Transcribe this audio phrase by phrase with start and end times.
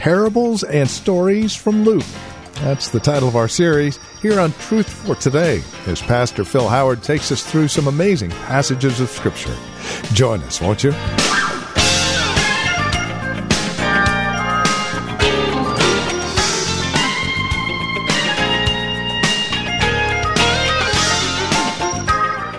[0.00, 2.06] Parables and Stories from Luke.
[2.54, 7.02] That's the title of our series here on Truth for Today, as Pastor Phil Howard
[7.02, 9.54] takes us through some amazing passages of Scripture.
[10.14, 10.92] Join us, won't you?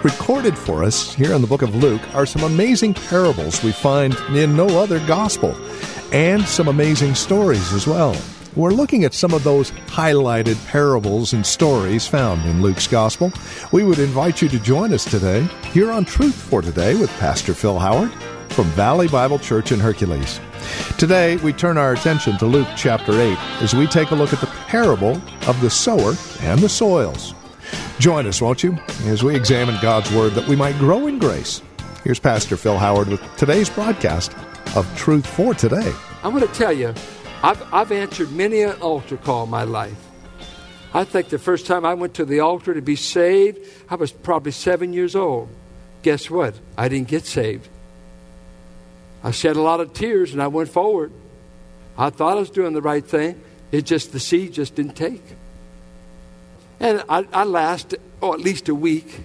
[0.04, 4.16] Recorded for us here in the book of Luke are some amazing parables we find
[4.36, 5.56] in no other gospel,
[6.12, 8.20] and some amazing stories as well.
[8.56, 13.32] We're looking at some of those highlighted parables and stories found in Luke's Gospel.
[13.72, 17.54] We would invite you to join us today here on Truth for Today with Pastor
[17.54, 18.12] Phil Howard
[18.50, 20.42] from Valley Bible Church in Hercules.
[20.98, 24.42] Today, we turn our attention to Luke chapter 8 as we take a look at
[24.42, 27.36] the parable of the sower and the soils.
[28.02, 31.62] Join us, won't you, as we examine God's Word that we might grow in grace.
[32.04, 34.36] Here's Pastor Phil Howard with today's broadcast
[34.76, 35.94] of Truth for Today.
[36.24, 36.96] I'm going to tell you,
[37.44, 40.04] I've, I've answered many an altar call in my life.
[40.96, 44.12] I think the first time I went to the altar to be saved, I was
[44.12, 45.50] probably seven years old.
[46.02, 46.56] Guess what?
[46.76, 47.70] I didn't get saved.
[49.24, 51.12] I shed a lot of tears and I went forward.
[52.00, 53.40] I thought I was doing the right thing.
[53.72, 55.22] It just, the seed just didn't take.
[56.82, 57.94] And I, I last,
[58.24, 59.22] oh, at least a week.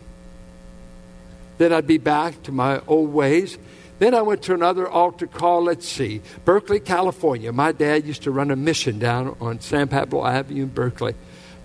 [1.56, 3.56] Then I'd be back to my old ways.
[3.98, 7.50] Then I went to another altar call, let's see, Berkeley, California.
[7.52, 11.14] My dad used to run a mission down on San Pablo Avenue in Berkeley.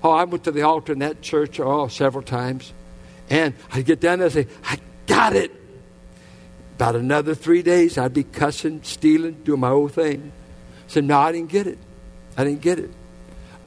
[0.02, 2.72] Oh, I went to the altar in that church, oh, several times.
[3.30, 5.52] And I'd get down there and say, I got it.
[6.76, 10.32] About another three days, I'd be cussing, stealing, doing my old thing.
[10.88, 11.78] I said, no, I didn't get it.
[12.38, 12.92] I didn't get it.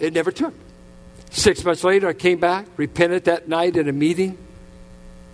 [0.01, 0.55] It never took.
[1.35, 4.39] Six months later, I came back, repented that night in a meeting,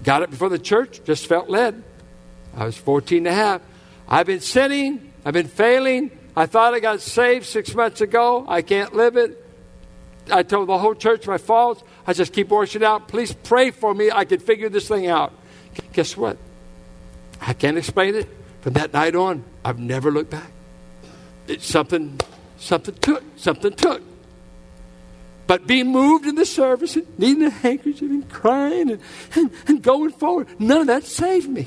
[0.03, 1.85] got it before the church, just felt led.
[2.57, 3.61] I was 14 and a half.
[4.09, 6.11] I've been sinning, I've been failing.
[6.35, 8.47] I thought I got saved six months ago.
[8.49, 9.45] I can't live it.
[10.33, 11.83] I told the whole church my faults.
[12.07, 13.09] I just keep washing out.
[13.09, 14.11] Please pray for me.
[14.11, 15.35] I can figure this thing out.
[15.93, 16.39] Guess what?
[17.43, 18.27] I can't explain it.
[18.63, 20.51] From that night on, I've never looked back.
[21.47, 22.19] It's something,
[22.57, 24.03] something took, something took.
[25.51, 29.01] But being moved in the service and needing a handkerchief and crying and,
[29.35, 31.67] and, and going forward, none of that saved me.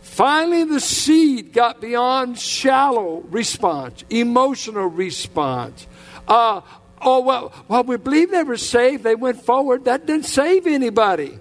[0.00, 5.86] Finally, the seed got beyond shallow response, emotional response.
[6.26, 6.62] Uh,
[7.02, 9.04] oh, well, well, we believe they were saved.
[9.04, 9.84] They went forward.
[9.84, 11.38] That didn't save anybody.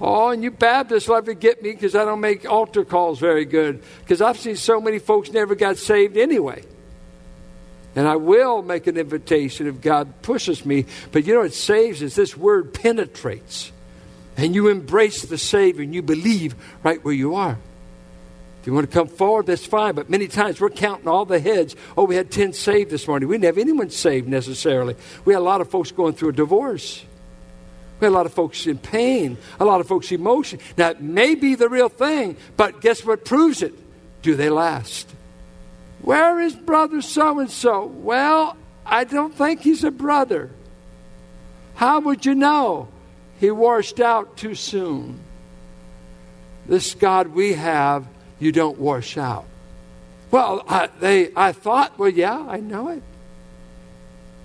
[0.00, 3.44] Oh, and you Baptists love to get me because I don't make altar calls very
[3.44, 3.84] good.
[4.00, 6.64] Because I've seen so many folks never got saved anyway.
[7.94, 10.86] And I will make an invitation if God pushes me.
[11.10, 13.70] But you know what saves is this word penetrates.
[14.36, 17.58] And you embrace the Savior and you believe right where you are.
[18.60, 19.94] If you want to come forward, that's fine.
[19.94, 21.74] But many times we're counting all the heads.
[21.98, 23.28] Oh, we had 10 saved this morning.
[23.28, 24.94] We didn't have anyone saved necessarily.
[25.24, 27.04] We had a lot of folks going through a divorce.
[27.98, 30.60] We had a lot of folks in pain, a lot of folks emotion.
[30.78, 33.74] Now, it may be the real thing, but guess what proves it?
[34.22, 35.08] Do they last?
[36.02, 37.86] Where is brother so and so?
[37.86, 40.50] Well, I don't think he's a brother.
[41.74, 42.88] How would you know?
[43.38, 45.18] He washed out too soon.
[46.66, 48.06] This God we have,
[48.38, 49.46] you don't wash out.
[50.30, 53.02] Well, I, they, I thought, well, yeah, I know it.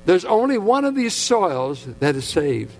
[0.06, 2.74] There's only one of these soils that is saved.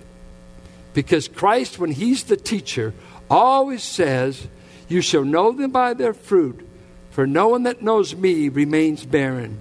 [0.94, 2.94] Because Christ, when He's the teacher,
[3.30, 4.48] always says,
[4.88, 6.67] You shall know them by their fruit.
[7.18, 9.60] For no one that knows me remains barren.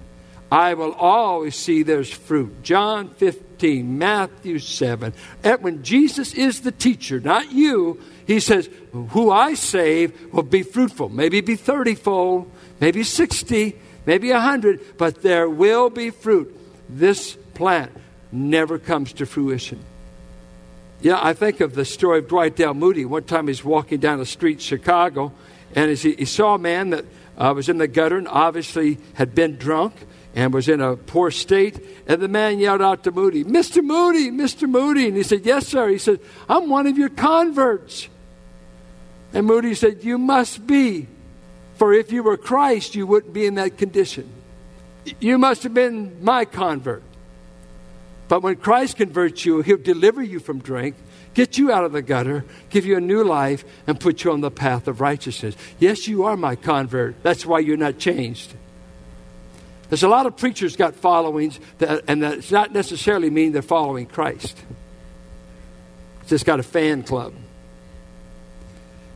[0.51, 2.61] I will always see there's fruit.
[2.61, 5.11] John 15, Matthew 7.
[5.43, 10.61] And when Jesus is the teacher, not you, he says, Who I save will be
[10.61, 11.09] fruitful.
[11.09, 16.55] Maybe be 30 fold, maybe 60, maybe 100, but there will be fruit.
[16.87, 17.91] This plant
[18.31, 19.79] never comes to fruition.
[21.01, 23.05] Yeah, I think of the story of Dwight Dale Moody.
[23.05, 25.33] One time he's walking down the street in Chicago,
[25.73, 27.05] and he saw a man that
[27.37, 29.93] uh, was in the gutter and obviously had been drunk
[30.35, 31.79] and was in a poor state.
[32.07, 33.83] And the man yelled out to Moody, Mr.
[33.83, 34.69] Moody, Mr.
[34.69, 35.07] Moody.
[35.07, 35.89] And he said, Yes, sir.
[35.89, 36.19] He said,
[36.49, 38.09] I'm one of your converts.
[39.33, 41.07] And Moody said, You must be.
[41.75, 44.29] For if you were Christ, you wouldn't be in that condition.
[45.19, 47.03] you must have been my convert.
[48.27, 50.95] But when Christ converts you, he'll deliver you from drink,
[51.37, 54.41] get you out of the gutter, give you a new life, and put you on
[54.41, 55.55] the path of righteousness.
[55.77, 57.21] Yes, you are my convert.
[57.21, 58.55] That's why you're not changed.
[59.87, 63.61] There's a lot of preachers got followings, that, and that does not necessarily mean they're
[63.61, 64.57] following Christ.
[66.21, 67.35] It's just got a fan club.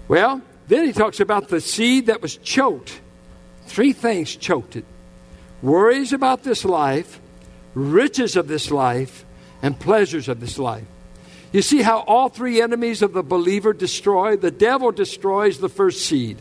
[0.07, 3.01] Well, then he talks about the seed that was choked.
[3.65, 4.85] Three things choked it
[5.63, 7.19] worries about this life,
[7.73, 9.25] riches of this life,
[9.63, 10.85] and pleasures of this life.
[11.51, 14.37] You see how all three enemies of the believer destroy?
[14.37, 16.37] The devil destroys the first seed.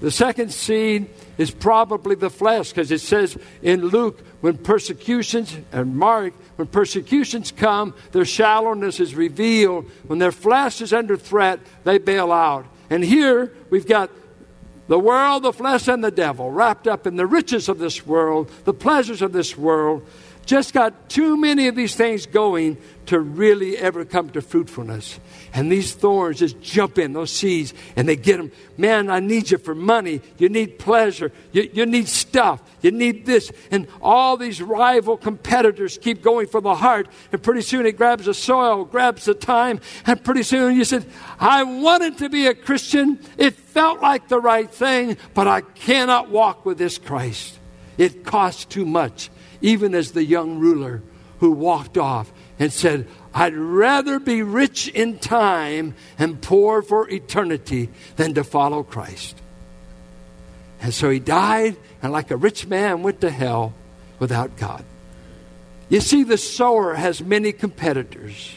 [0.00, 1.08] The second seed
[1.38, 7.50] is probably the flesh because it says in Luke when persecutions and Mark when persecutions
[7.50, 13.02] come their shallowness is revealed when their flesh is under threat they bail out and
[13.02, 14.10] here we've got
[14.86, 18.50] the world the flesh and the devil wrapped up in the riches of this world
[18.64, 20.06] the pleasures of this world
[20.44, 22.76] just got too many of these things going
[23.06, 25.20] to really ever come to fruitfulness.
[25.52, 28.50] And these thorns just jump in, those seeds, and they get them.
[28.76, 30.20] Man, I need you for money.
[30.38, 31.30] You need pleasure.
[31.52, 32.62] You, you need stuff.
[32.82, 33.52] You need this.
[33.70, 37.08] And all these rival competitors keep going for the heart.
[37.32, 39.80] And pretty soon it grabs the soil, grabs the time.
[40.06, 41.06] And pretty soon you said,
[41.38, 43.18] I wanted to be a Christian.
[43.36, 47.58] It felt like the right thing, but I cannot walk with this Christ.
[47.96, 49.30] It costs too much
[49.64, 51.02] even as the young ruler
[51.40, 57.88] who walked off and said, I'd rather be rich in time and poor for eternity
[58.16, 59.40] than to follow Christ.
[60.82, 63.72] And so he died, and like a rich man, went to hell
[64.18, 64.84] without God.
[65.88, 68.54] You see, the sower has many competitors.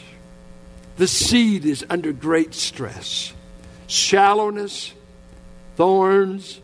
[0.98, 3.32] The seed is under great stress
[3.86, 4.92] shallowness,
[5.76, 6.60] thorns,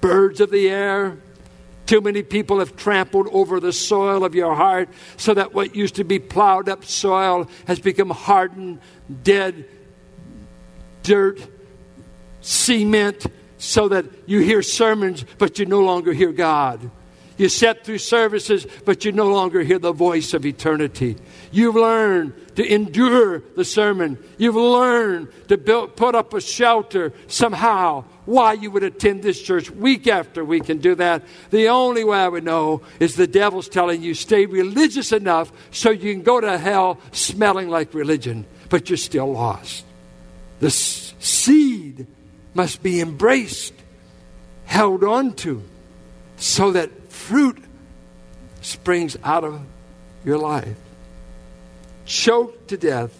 [0.00, 1.16] birds of the air,
[1.90, 5.96] too many people have trampled over the soil of your heart so that what used
[5.96, 8.78] to be plowed up soil has become hardened,
[9.24, 9.64] dead
[11.02, 11.40] dirt,
[12.42, 13.26] cement,
[13.58, 16.92] so that you hear sermons, but you no longer hear God.
[17.36, 21.16] You sit through services, but you no longer hear the voice of eternity.
[21.50, 24.18] You've learned to endure the sermon.
[24.38, 28.04] You've learned to build, put up a shelter somehow.
[28.24, 31.22] Why you would attend this church week after week and do that?
[31.50, 35.90] The only way I would know is the devil's telling you stay religious enough so
[35.90, 39.84] you can go to hell smelling like religion, but you're still lost.
[40.60, 42.06] The seed
[42.54, 43.74] must be embraced,
[44.64, 45.62] held on to,
[46.36, 47.58] so that fruit
[48.60, 49.60] springs out of
[50.24, 50.76] your life
[52.10, 53.16] choked to death.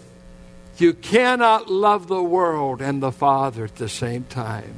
[0.79, 4.75] You cannot love the world and the Father at the same time.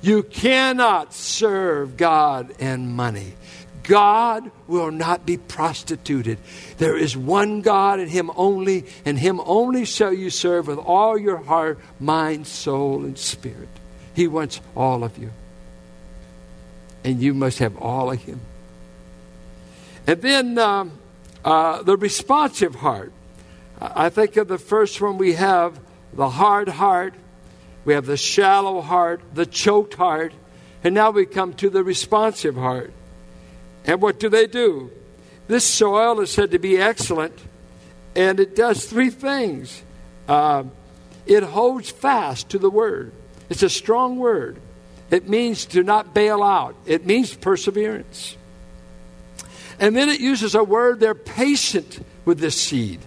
[0.00, 3.34] You cannot serve God and money.
[3.82, 6.38] God will not be prostituted.
[6.78, 11.18] There is one God and Him only, and Him only shall you serve with all
[11.18, 13.68] your heart, mind, soul, and spirit.
[14.14, 15.30] He wants all of you.
[17.02, 18.40] And you must have all of Him.
[20.06, 20.92] And then um,
[21.44, 23.12] uh, the responsive heart.
[23.94, 25.78] I think of the first one we have
[26.12, 27.14] the hard heart,
[27.84, 30.32] we have the shallow heart, the choked heart,
[30.82, 32.92] and now we come to the responsive heart.
[33.84, 34.90] And what do they do?
[35.48, 37.38] This soil is said to be excellent,
[38.16, 39.82] and it does three things.
[40.26, 40.64] Uh,
[41.26, 43.12] it holds fast to the word.
[43.50, 44.58] It's a strong word.
[45.10, 46.74] It means to not bail out.
[46.86, 48.36] It means perseverance.
[49.78, 53.00] And then it uses a word, they're patient with this seed.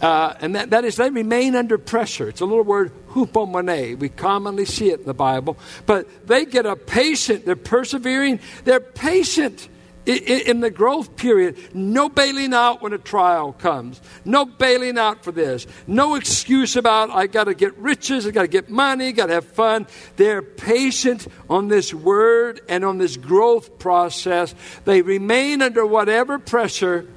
[0.00, 2.28] Uh, and that, that is, they remain under pressure.
[2.28, 3.98] It's a little word, hupomone.
[3.98, 5.56] We commonly see it in the Bible.
[5.86, 9.68] But they get a patient, they're persevering, they're patient
[10.06, 11.58] in, in the growth period.
[11.74, 14.00] No bailing out when a trial comes.
[14.24, 15.66] No bailing out for this.
[15.86, 19.34] No excuse about, I got to get riches, I got to get money, got to
[19.34, 19.86] have fun.
[20.16, 24.54] They're patient on this word and on this growth process.
[24.84, 27.08] They remain under whatever pressure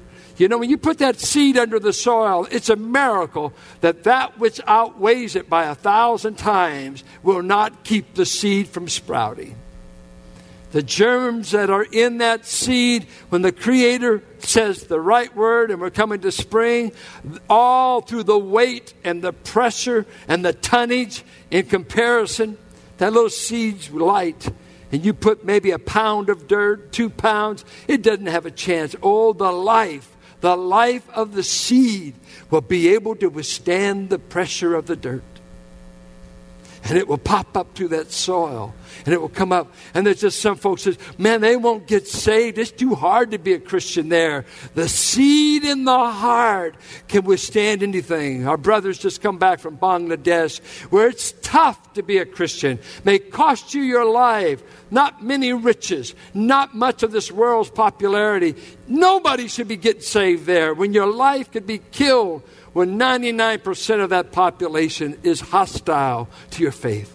[0.42, 4.40] you know, when you put that seed under the soil, it's a miracle that that
[4.40, 9.54] which outweighs it by a thousand times will not keep the seed from sprouting.
[10.72, 15.80] The germs that are in that seed, when the Creator says the right word and
[15.80, 16.90] we're coming to spring,
[17.48, 21.22] all through the weight and the pressure and the tonnage
[21.52, 22.58] in comparison,
[22.98, 24.50] that little seed's light
[24.90, 28.96] and you put maybe a pound of dirt, two pounds, it doesn't have a chance.
[29.04, 32.14] Oh, the life the life of the seed
[32.50, 35.22] will be able to withstand the pressure of the dirt.
[36.84, 39.72] and it will pop up through that soil and it will come up.
[39.94, 42.58] And there's just some folks says, man, they won't get saved.
[42.58, 44.44] It's too hard to be a Christian there.
[44.74, 46.76] The seed in the heart
[47.08, 48.46] can withstand anything.
[48.46, 52.78] Our brothers just come back from Bangladesh where it's tough to be a Christian.
[53.04, 54.62] May cost you your life.
[54.90, 58.54] Not many riches, not much of this world's popularity.
[58.86, 64.10] Nobody should be getting saved there when your life could be killed when 99% of
[64.10, 67.14] that population is hostile to your faith.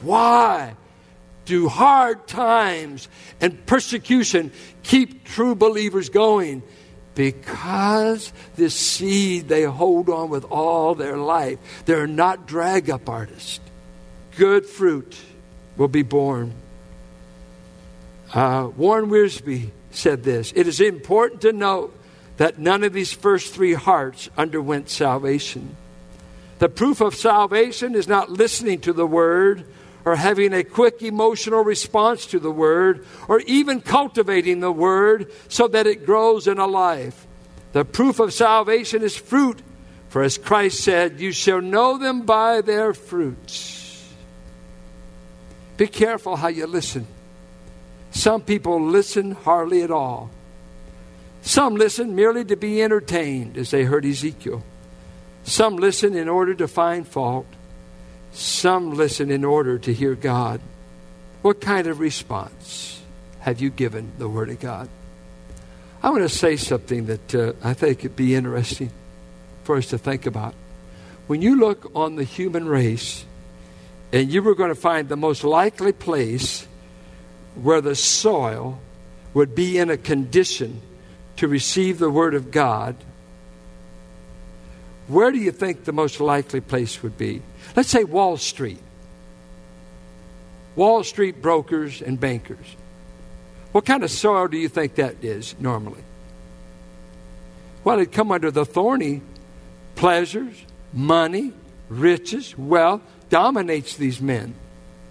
[0.00, 0.74] Why?
[1.48, 3.08] Do hard times
[3.40, 4.52] and persecution
[4.82, 6.62] keep true believers going?
[7.14, 11.58] Because this seed they hold on with all their life.
[11.86, 13.60] They're not drag up artists.
[14.36, 15.16] Good fruit
[15.78, 16.52] will be born.
[18.34, 21.98] Uh, Warren Wiersbe said this It is important to note
[22.36, 25.76] that none of these first three hearts underwent salvation.
[26.58, 29.64] The proof of salvation is not listening to the word
[30.08, 35.68] or having a quick emotional response to the word or even cultivating the word so
[35.68, 37.26] that it grows in a life.
[37.72, 39.60] The proof of salvation is fruit,
[40.08, 44.10] for as Christ said, You shall know them by their fruits.
[45.76, 47.06] Be careful how you listen.
[48.10, 50.30] Some people listen hardly at all.
[51.42, 54.62] Some listen merely to be entertained, as they heard Ezekiel.
[55.44, 57.46] Some listen in order to find fault.
[58.32, 60.60] Some listen in order to hear God.
[61.42, 63.00] What kind of response
[63.40, 64.88] have you given the Word of God?
[66.02, 68.90] I want to say something that uh, I think would be interesting
[69.64, 70.54] for us to think about.
[71.26, 73.24] When you look on the human race,
[74.12, 76.66] and you were going to find the most likely place
[77.54, 78.80] where the soil
[79.34, 80.80] would be in a condition
[81.36, 82.96] to receive the Word of God,
[85.06, 87.42] where do you think the most likely place would be?
[87.76, 88.80] Let's say Wall Street.
[90.76, 92.76] Wall Street brokers and bankers.
[93.72, 96.02] What kind of soil do you think that is normally?
[97.84, 99.22] Well, it'd come under the thorny
[99.94, 100.54] pleasures,
[100.92, 101.52] money,
[101.88, 104.54] riches, wealth dominates these men.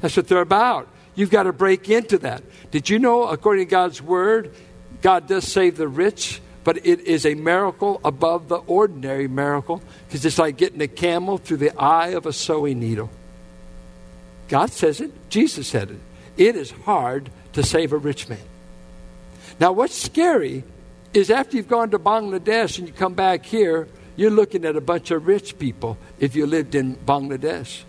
[0.01, 0.87] That's what they're about.
[1.15, 2.43] You've got to break into that.
[2.71, 4.53] Did you know, according to God's word,
[5.01, 10.25] God does save the rich, but it is a miracle above the ordinary miracle because
[10.25, 13.09] it's like getting a camel through the eye of a sewing needle.
[14.49, 15.99] God says it, Jesus said it.
[16.35, 18.43] It is hard to save a rich man.
[19.61, 20.65] Now, what's scary
[21.13, 24.81] is after you've gone to Bangladesh and you come back here, you're looking at a
[24.81, 27.83] bunch of rich people if you lived in Bangladesh.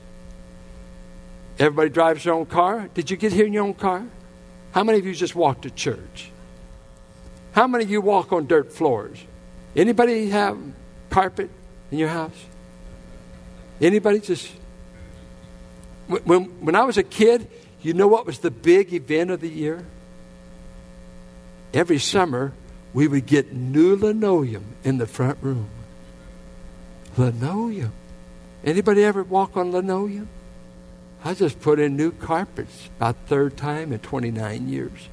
[1.59, 2.89] Everybody drives their own car.
[2.95, 4.07] Did you get here in your own car?
[4.71, 6.31] How many of you just walked to church?
[7.53, 9.19] How many of you walk on dirt floors?
[9.75, 10.59] Anybody have
[11.11, 11.51] carpet
[11.91, 12.45] in your house?
[13.81, 14.51] Anybody just.
[16.07, 17.49] When, when I was a kid,
[17.83, 19.85] you know what was the big event of the year?
[21.75, 22.53] Every summer,
[22.95, 25.69] we would get new linoleum in the front room.
[27.17, 27.93] Linoleum.
[28.65, 30.29] Anybody ever walk on linoleum?
[31.25, 35.09] I just put in new carpets about third time in 29 years.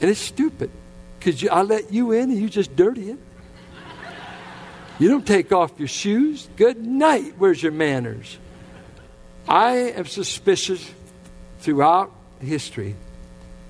[0.00, 0.70] And it's stupid.
[1.18, 3.18] Because I let you in and you just dirty it.
[4.98, 6.48] You don't take off your shoes.
[6.56, 7.34] Good night.
[7.38, 8.38] Where's your manners?
[9.48, 10.90] I am suspicious
[11.60, 12.96] throughout history.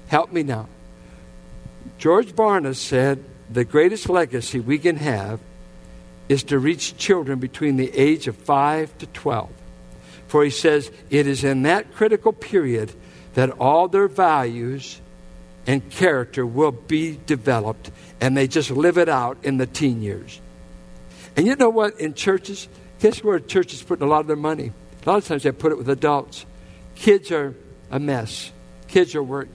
[0.08, 0.68] Help me now.
[1.98, 5.40] George Barna said the greatest legacy we can have
[6.28, 9.50] is to reach children between the age of 5 to 12.
[10.26, 12.92] For he says it is in that critical period
[13.34, 15.00] that all their values
[15.68, 17.90] and character will be developed,
[18.22, 20.40] and they just live it out in the teen years.
[21.36, 22.00] And you know what?
[22.00, 22.66] In churches,
[23.00, 24.72] guess where churches put a lot of their money?
[25.04, 26.46] A lot of times they put it with adults.
[26.94, 27.54] Kids are
[27.90, 28.50] a mess.
[28.88, 29.48] Kids are work.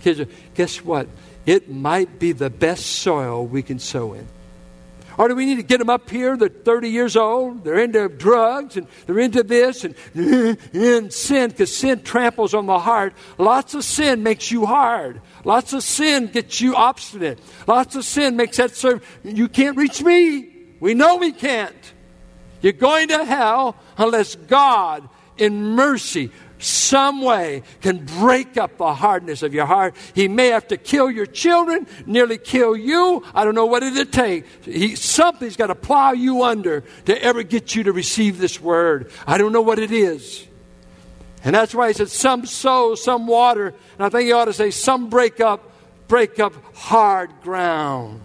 [0.00, 0.26] Kids are.
[0.56, 1.06] Guess what?
[1.46, 4.26] It might be the best soil we can sow in.
[5.20, 6.34] Or do we need to get them up here?
[6.34, 7.62] They're 30 years old.
[7.62, 9.94] They're into drugs and they're into this and,
[10.72, 13.12] and sin because sin tramples on the heart.
[13.36, 15.20] Lots of sin makes you hard.
[15.44, 17.38] Lots of sin gets you obstinate.
[17.66, 19.06] Lots of sin makes that serve.
[19.22, 20.48] You can't reach me.
[20.80, 21.92] We know we can't.
[22.62, 29.42] You're going to hell unless God, in mercy, some way can break up the hardness
[29.42, 29.96] of your heart.
[30.14, 33.24] He may have to kill your children, nearly kill you.
[33.34, 34.46] I don't know what it'll take.
[34.64, 39.10] He, something's got to plow you under to ever get you to receive this word.
[39.26, 40.46] I don't know what it is.
[41.42, 43.68] And that's why he said, some sow, some water.
[43.68, 45.72] And I think he ought to say, some break up,
[46.06, 48.20] break up hard ground.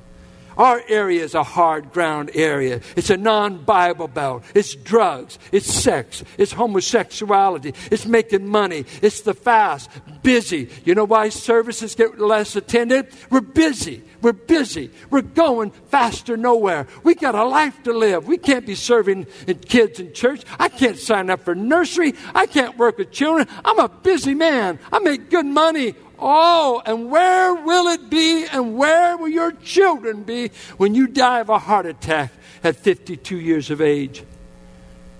[0.58, 2.82] Our area is a hard ground area.
[2.96, 4.44] It's a non Bible belt.
[4.54, 5.38] It's drugs.
[5.52, 6.24] It's sex.
[6.38, 7.74] It's homosexuality.
[7.92, 8.86] It's making money.
[9.02, 9.90] It's the fast.
[10.24, 10.70] Busy.
[10.84, 13.08] You know why services get less attended?
[13.30, 14.04] We're busy.
[14.22, 14.92] We're busy.
[15.10, 16.88] We're going faster nowhere.
[17.04, 18.28] We got a life to live.
[18.28, 19.28] We can't be serving
[19.68, 20.44] kids in church.
[20.60, 22.14] I can't sign up for nursery.
[22.34, 23.48] I can't work with children.
[23.64, 24.80] I'm a busy man.
[24.92, 25.96] I make good money.
[26.20, 31.40] Oh, and where will it be and where will your children be when you die
[31.40, 32.32] of a heart attack
[32.64, 34.24] at 52 years of age?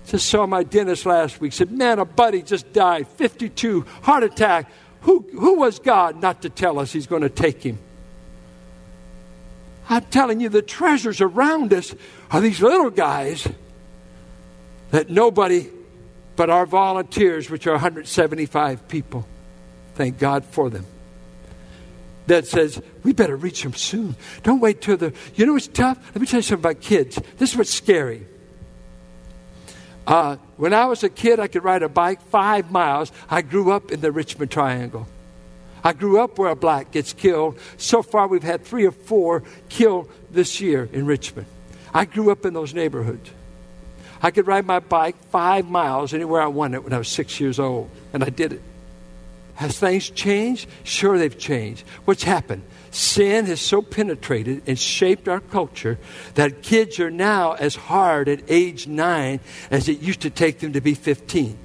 [0.06, 1.52] Just saw my dentist last week.
[1.52, 4.70] Said, Man, a buddy just died, 52, heart attack.
[5.02, 7.78] Who, who was God not to tell us he's going to take him?
[9.88, 11.94] I'm telling you, the treasures around us
[12.30, 13.46] are these little guys
[14.90, 15.68] that nobody
[16.36, 19.26] but our volunteers, which are 175 people,
[19.96, 20.86] Thank God for them.
[22.26, 24.14] That says, we better reach them soon.
[24.42, 25.12] Don't wait till the.
[25.34, 25.98] You know what's tough?
[26.08, 27.18] Let me tell you something about kids.
[27.38, 28.26] This is what's scary.
[30.06, 33.10] Uh, when I was a kid, I could ride a bike five miles.
[33.30, 35.06] I grew up in the Richmond Triangle.
[35.82, 37.58] I grew up where a black gets killed.
[37.76, 41.46] So far, we've had three or four killed this year in Richmond.
[41.94, 43.30] I grew up in those neighborhoods.
[44.20, 47.58] I could ride my bike five miles anywhere I wanted when I was six years
[47.58, 48.62] old, and I did it.
[49.56, 50.68] Has things changed?
[50.84, 51.86] Sure, they've changed.
[52.04, 52.62] What's happened?
[52.90, 55.98] Sin has so penetrated and shaped our culture
[56.34, 60.72] that kids are now as hard at age nine as it used to take them
[60.72, 61.58] to be 15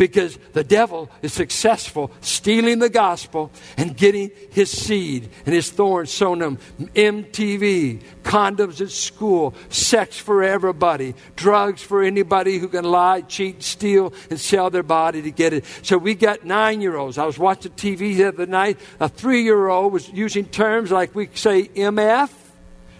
[0.00, 6.10] because the devil is successful stealing the gospel and getting his seed and his thorns
[6.10, 6.56] sown them.
[6.94, 14.14] MTV, condoms at school, sex for everybody, drugs for anybody who can lie, cheat, steal,
[14.30, 15.66] and sell their body to get it.
[15.82, 17.18] So we got nine year olds.
[17.18, 18.80] I was watching TV the other night.
[19.00, 22.30] A three year old was using terms like we say MF.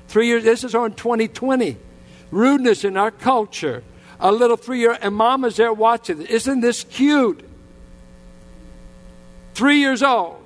[0.09, 1.78] Three years, this is on 2020.
[2.30, 3.83] Rudeness in our culture
[4.21, 6.23] a little three year, and mama's there watching.
[6.23, 7.43] Isn't this cute?
[9.55, 10.37] Three years old.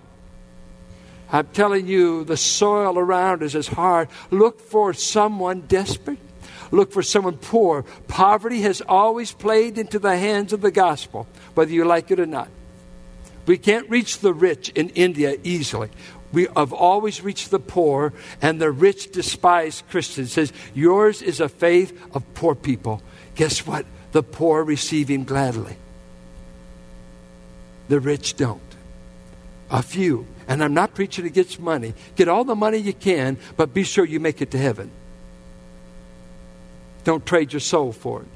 [1.30, 4.08] I'm telling you, the soil around us is hard.
[4.30, 6.18] Look for someone desperate.
[6.70, 7.84] Look for someone poor.
[8.08, 12.26] Poverty has always played into the hands of the gospel, whether you like it or
[12.26, 12.48] not.
[13.46, 15.90] We can't reach the rich in India easily.
[16.34, 20.30] We have always reached the poor, and the rich despise Christians.
[20.30, 23.00] It says, Yours is a faith of poor people.
[23.36, 23.86] Guess what?
[24.10, 25.76] The poor receive him gladly.
[27.88, 28.60] The rich don't.
[29.70, 30.26] A few.
[30.48, 31.94] And I'm not preaching against money.
[32.16, 34.90] Get all the money you can, but be sure you make it to heaven.
[37.04, 38.28] Don't trade your soul for it.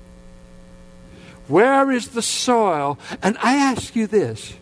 [1.48, 2.98] Where is the soil?
[3.22, 4.54] And I ask you this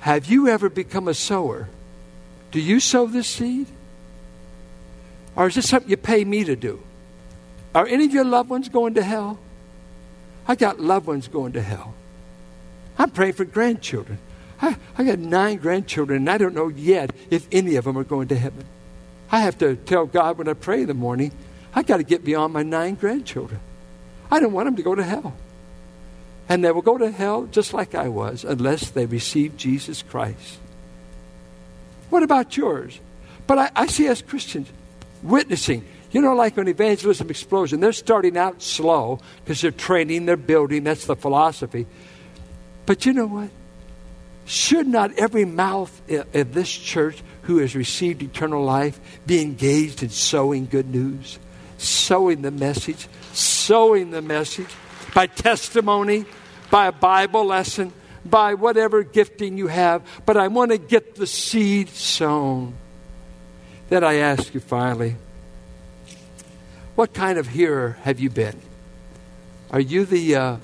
[0.00, 1.68] Have you ever become a sower?
[2.50, 3.66] Do you sow this seed?
[5.36, 6.82] Or is this something you pay me to do?
[7.74, 9.38] Are any of your loved ones going to hell?
[10.48, 11.94] I got loved ones going to hell.
[12.98, 14.18] I'm praying for grandchildren.
[14.60, 18.04] I, I got nine grandchildren, and I don't know yet if any of them are
[18.04, 18.64] going to heaven.
[19.30, 21.32] I have to tell God when I pray in the morning,
[21.72, 23.60] I got to get beyond my nine grandchildren.
[24.30, 25.34] I don't want them to go to hell.
[26.48, 30.58] And they will go to hell just like I was unless they receive Jesus Christ.
[32.10, 32.98] What about yours?
[33.46, 34.68] But I, I see us Christians
[35.22, 35.84] witnessing.
[36.10, 40.84] You know, like an evangelism explosion, they're starting out slow because they're training, they're building.
[40.84, 41.86] That's the philosophy.
[42.84, 43.50] But you know what?
[44.44, 50.08] Should not every mouth in this church who has received eternal life be engaged in
[50.08, 51.38] sowing good news,
[51.78, 54.68] sowing the message, sowing the message
[55.14, 56.24] by testimony,
[56.70, 57.92] by a Bible lesson,
[58.24, 60.02] by whatever gifting you have?
[60.26, 62.74] But I want to get the seed sown.
[63.88, 65.16] Then I ask you finally,
[66.94, 68.60] what kind of hearer have you been?
[69.70, 70.56] Are you the uh,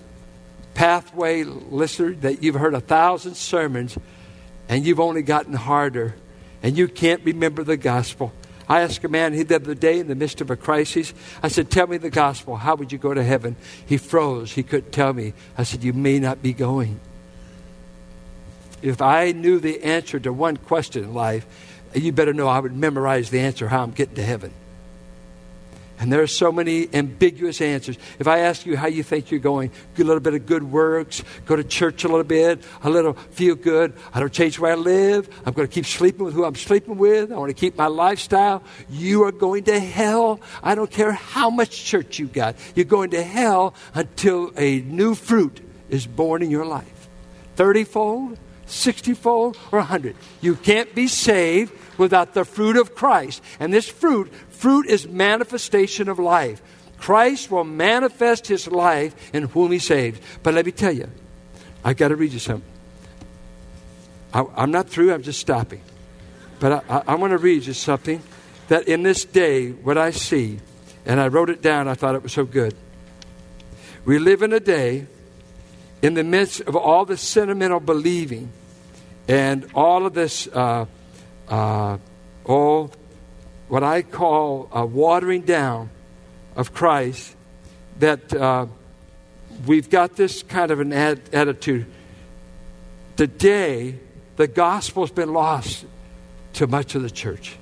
[0.75, 3.97] pathway listener that you've heard a thousand sermons
[4.69, 6.15] and you've only gotten harder
[6.63, 8.33] and you can't remember the gospel?
[8.69, 11.71] I asked a man the other day in the midst of a crisis, I said,
[11.71, 12.57] Tell me the gospel.
[12.57, 13.57] How would you go to heaven?
[13.87, 14.53] He froze.
[14.53, 15.35] He couldn't tell me.
[15.57, 17.01] I said, You may not be going.
[18.83, 21.47] If I knew the answer to one question in life,
[21.95, 24.53] you better know I would memorize the answer how I'm getting to heaven.
[25.99, 27.97] And there are so many ambiguous answers.
[28.19, 31.23] If I ask you how you think you're going, a little bit of good works,
[31.47, 34.75] go to church a little bit, a little feel good, I don't change where I
[34.75, 37.79] live, I'm going to keep sleeping with who I'm sleeping with, I want to keep
[37.79, 40.41] my lifestyle, you are going to hell.
[40.63, 42.57] I don't care how much church you got.
[42.75, 47.09] You're going to hell until a new fruit is born in your life.
[47.55, 50.17] 30 fold, 60 fold, or 100.
[50.41, 53.43] You can't be saved without the fruit of Christ.
[53.59, 56.61] And this fruit, fruit is manifestation of life.
[56.99, 60.21] Christ will manifest his life in whom he saves.
[60.43, 61.09] But let me tell you,
[61.85, 62.69] I've got to read you something.
[64.33, 65.81] I, am not through, I'm just stopping.
[66.59, 68.23] But I, I, I want to read you something
[68.69, 70.59] that in this day, what I see,
[71.05, 72.75] and I wrote it down, I thought it was so good.
[74.05, 75.07] We live in a day
[76.07, 78.49] in the midst of all this sentimental believing
[79.27, 80.87] and all of this, uh,
[81.49, 81.99] uh,
[82.45, 82.93] all
[83.67, 85.91] what I call a watering down
[86.55, 87.35] of Christ,
[87.99, 88.67] that uh,
[89.67, 91.87] we've got this kind of an ad- attitude.
[93.17, 93.99] Today,
[94.37, 95.87] the gospel's been lost
[96.53, 97.57] to much of the church.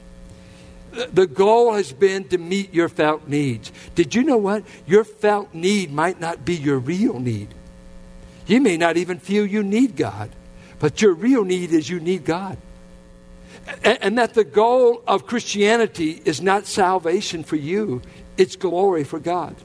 [0.92, 3.72] The goal has been to meet your felt needs.
[3.94, 4.64] Did you know what?
[4.86, 7.48] Your felt need might not be your real need.
[8.46, 10.30] You may not even feel you need God,
[10.78, 12.58] but your real need is you need God.
[13.82, 18.02] And, and that the goal of Christianity is not salvation for you,
[18.36, 19.56] it's glory for God.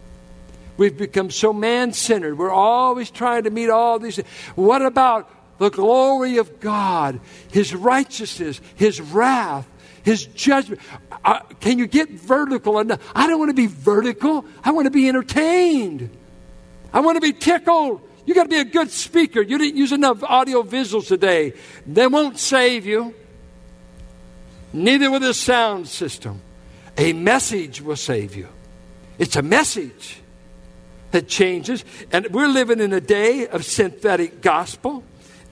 [0.78, 2.38] We've become so man centered.
[2.38, 4.18] We're always trying to meet all these.
[4.56, 7.20] What about the glory of God,
[7.52, 9.68] His righteousness, His wrath,
[10.04, 10.80] His judgment?
[11.26, 13.02] Uh, can you get vertical enough?
[13.13, 14.46] I don't want to be vertical.
[14.63, 16.10] I want to be entertained.
[16.94, 18.02] I want to be tickled.
[18.30, 19.42] You got to be a good speaker.
[19.42, 21.54] You didn't use enough audio visuals today.
[21.88, 23.15] They won't save you.
[24.72, 26.39] Neither will the sound system.
[26.96, 28.48] A message will save you.
[29.18, 30.22] It's a message
[31.10, 31.84] that changes.
[32.12, 35.04] And we're living in a day of synthetic gospel.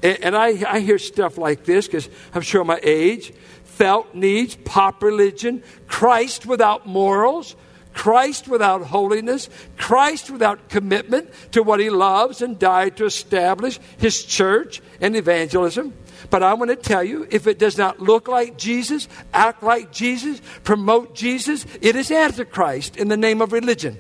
[0.04, 3.34] And, I, I hear stuff like this because I'm sure my age.
[3.64, 7.56] Felt needs, pop religion, Christ without morals,
[7.98, 14.24] Christ without holiness, Christ without commitment to what he loves and died to establish his
[14.24, 15.96] church and evangelism.
[16.30, 19.92] But I want to tell you if it does not look like Jesus, act like
[19.92, 23.98] Jesus, promote Jesus, it is Antichrist in the name of religion.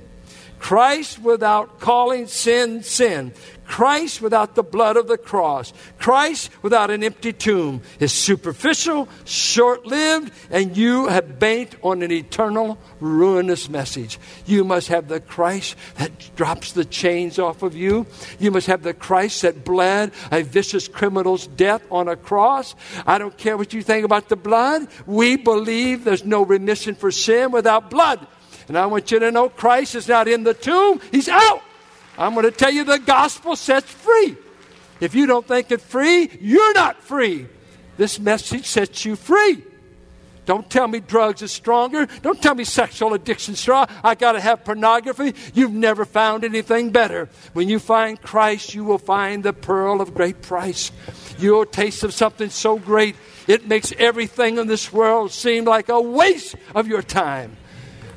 [0.59, 3.33] Christ without calling sin sin.
[3.67, 9.85] Christ without the blood of the cross, Christ without an empty tomb is superficial, short
[9.85, 14.19] lived, and you have banked on an eternal, ruinous message.
[14.45, 18.07] You must have the Christ that drops the chains off of you.
[18.39, 22.73] You must have the Christ that bled a vicious criminal's death on a cross.
[23.05, 24.87] I don't care what you think about the blood.
[25.05, 28.25] We believe there's no remission for sin without blood.
[28.67, 31.61] And I want you to know Christ is not in the tomb, He's out.
[32.17, 34.35] I'm going to tell you the gospel sets free.
[34.99, 37.47] If you don't think it free, you're not free.
[37.97, 39.63] This message sets you free.
[40.47, 42.07] Don't tell me drugs is stronger.
[42.21, 43.87] Don't tell me sexual addiction strong.
[44.01, 45.35] I got to have pornography.
[45.53, 47.27] You've never found anything better.
[47.51, 50.91] When you find Christ, you will find the pearl of great price.
[51.37, 55.99] You'll taste of something so great, it makes everything in this world seem like a
[55.99, 57.57] waste of your time.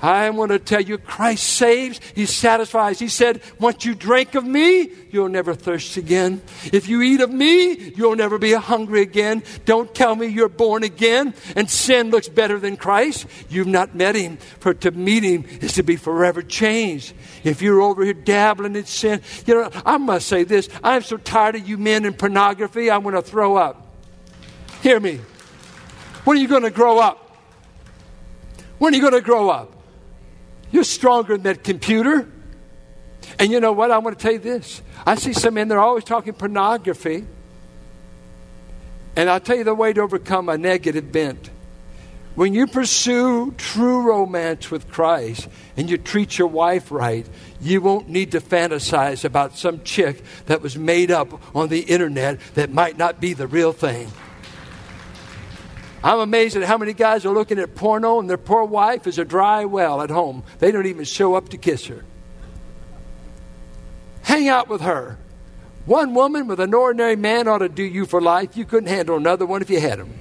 [0.03, 2.99] I want to tell you, Christ saves, He satisfies.
[2.99, 6.43] He said, Once you drink of me, you'll never thirst again.
[6.73, 9.43] If you eat of me, you'll never be hungry again.
[9.65, 13.27] Don't tell me you're born again and sin looks better than Christ.
[13.49, 14.39] You've not met Him.
[14.59, 17.13] For to meet Him is to be forever changed.
[17.45, 21.17] If you're over here dabbling in sin, you know, I must say this I'm so
[21.17, 23.87] tired of you men in pornography, I want to throw up.
[24.83, 25.21] Hear me.
[26.25, 27.37] When are you going to grow up?
[28.79, 29.80] When are you going to grow up?
[30.73, 32.29] You're stronger than that computer.
[33.39, 33.91] And you know what?
[33.91, 34.83] I want to tell you this.
[35.07, 37.27] I see some men, they're always talking pornography.
[39.17, 41.51] And I'll tell you the way to overcome a negative bent.
[42.37, 47.27] When you pursue true romance with Christ and you treat your wife right,
[47.61, 52.39] you won't need to fantasize about some chick that was made up on the internet
[52.55, 54.09] that might not be the real thing.
[56.03, 59.19] I'm amazed at how many guys are looking at porno and their poor wife is
[59.19, 60.45] a dry well at home.
[60.59, 62.05] They don't even show up to kiss her.
[64.23, 65.19] Hang out with her.
[65.85, 68.57] One woman with an ordinary man ought to do you for life.
[68.57, 70.15] You couldn't handle another one if you had him.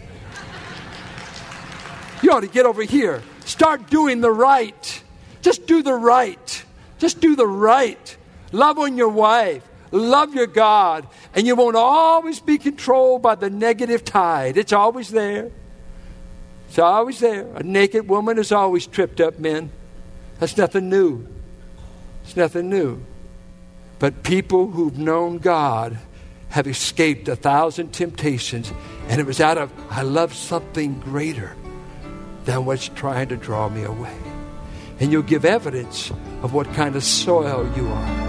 [2.21, 3.21] You ought to get over here.
[3.45, 5.03] Start doing the right.
[5.41, 6.65] Just do the right.
[6.97, 8.17] Just do the right.
[8.51, 9.67] Love on your wife.
[9.91, 11.07] Love your God.
[11.33, 14.57] And you won't always be controlled by the negative tide.
[14.57, 15.51] It's always there.
[16.69, 17.47] It's always there.
[17.55, 19.71] A naked woman has always tripped up men.
[20.39, 21.27] That's nothing new.
[22.23, 23.03] It's nothing new.
[23.97, 25.97] But people who've known God
[26.49, 28.71] have escaped a thousand temptations,
[29.08, 31.55] and it was out of, I love something greater
[32.45, 34.15] than what's trying to draw me away.
[34.99, 36.12] And you'll give evidence
[36.43, 38.28] of what kind of soil you are.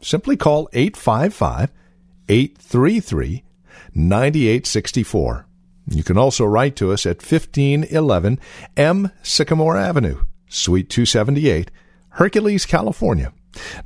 [0.00, 1.70] simply call 855
[2.28, 3.44] 833
[3.94, 5.46] 9864.
[5.88, 8.40] You can also write to us at 1511
[8.76, 11.70] M Sycamore Avenue, Suite 278,
[12.10, 13.32] Hercules, California.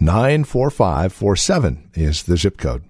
[0.01, 2.83] 94547 is the zip code.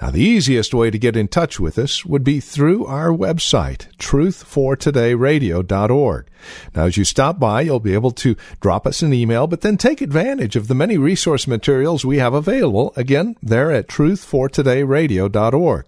[0.00, 3.86] Now, the easiest way to get in touch with us would be through our website,
[3.98, 6.26] truthfortodayradio.org.
[6.74, 9.76] Now, as you stop by, you'll be able to drop us an email, but then
[9.76, 15.84] take advantage of the many resource materials we have available, again, there at truthfortodayradio.org.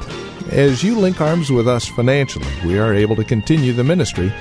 [0.50, 4.32] As you link arms with us financially, we are able to continue the ministry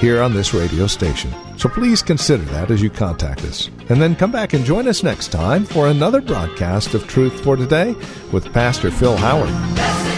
[0.00, 1.32] here on this radio station.
[1.56, 3.70] So please consider that as you contact us.
[3.90, 7.54] And then come back and join us next time for another broadcast of Truth for
[7.54, 7.94] Today
[8.32, 10.17] with Pastor Phil Howard.